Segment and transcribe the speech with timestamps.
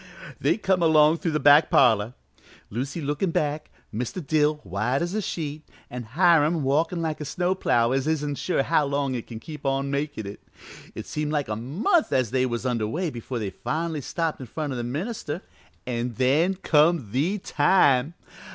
[0.39, 2.15] "They come along through the back parlor,
[2.71, 4.25] Lucy lookin' back, Mr.
[4.25, 8.63] Dill white as a sheet, an' Hiram walkin' like a snow plough as isn't sure
[8.63, 10.41] how long it can keep on makin' it.
[10.95, 14.39] It seemed like a month as they was under way before they finally got stopped
[14.39, 15.43] in front o' the minister.
[15.85, 18.15] An' then come the time!